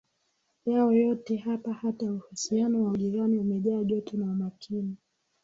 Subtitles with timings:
[0.65, 4.95] yao yote Hapa hata uhusiano wa ujirani umejaa joto na umakini